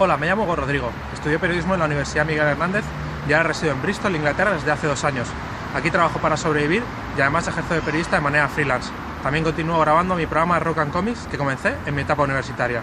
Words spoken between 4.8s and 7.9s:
dos años. Aquí trabajo para sobrevivir y además ejerzo de